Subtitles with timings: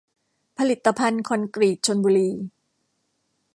[0.57, 2.29] ผลิตภัณฑ์คอนกรีตชลบุรี